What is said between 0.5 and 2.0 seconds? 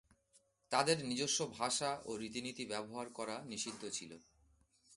তাদের নিজস্ব ভাষা